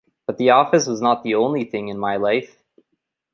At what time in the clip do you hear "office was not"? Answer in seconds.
0.49-1.21